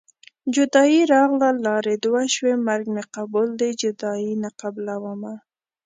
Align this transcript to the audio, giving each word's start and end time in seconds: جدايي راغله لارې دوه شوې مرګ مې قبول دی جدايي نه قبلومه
جدايي 0.55 1.01
راغله 1.13 1.49
لارې 1.65 1.93
دوه 2.05 2.21
شوې 2.35 2.53
مرګ 2.67 2.85
مې 2.95 3.03
قبول 3.15 3.47
دی 3.59 3.71
جدايي 3.81 4.33
نه 4.43 4.49
قبلومه 4.61 5.33